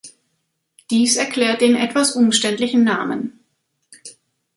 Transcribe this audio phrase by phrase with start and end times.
[0.89, 3.39] Dies erklärt den etwas umständlichen Namen.